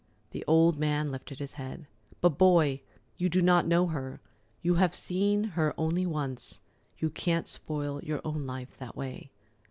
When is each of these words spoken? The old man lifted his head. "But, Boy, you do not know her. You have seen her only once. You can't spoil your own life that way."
The 0.31 0.43
old 0.47 0.79
man 0.79 1.11
lifted 1.11 1.37
his 1.37 1.53
head. 1.61 1.85
"But, 2.21 2.29
Boy, 2.39 2.81
you 3.17 3.29
do 3.29 3.39
not 3.39 3.67
know 3.67 3.85
her. 3.85 4.19
You 4.63 4.73
have 4.81 4.95
seen 4.95 5.43
her 5.53 5.75
only 5.77 6.07
once. 6.07 6.59
You 6.97 7.11
can't 7.11 7.47
spoil 7.47 8.03
your 8.03 8.19
own 8.25 8.47
life 8.47 8.75
that 8.79 8.95
way." 8.95 9.29